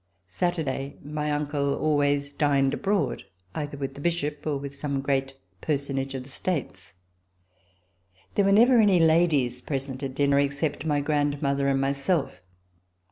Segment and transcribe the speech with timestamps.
[0.27, 3.21] Saturday my uncle always dined abroad,
[3.53, 6.95] either with the Bishop or with some great personage of the States.
[8.33, 12.41] There were never any ladies present at dinner, except my grandmother and myself.